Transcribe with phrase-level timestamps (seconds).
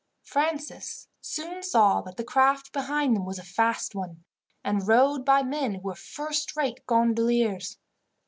[0.23, 4.23] Francis soon saw that the craft behind them was a fast one,
[4.63, 7.77] and rowed by men who were first rate gondoliers.